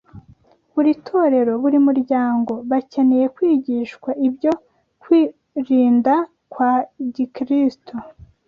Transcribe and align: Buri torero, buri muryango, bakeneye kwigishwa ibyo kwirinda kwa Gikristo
Buri 0.73 0.91
torero, 1.07 1.53
buri 1.63 1.77
muryango, 1.87 2.53
bakeneye 2.71 3.25
kwigishwa 3.35 4.09
ibyo 4.27 4.51
kwirinda 5.01 6.13
kwa 6.51 6.71
Gikristo 7.15 7.95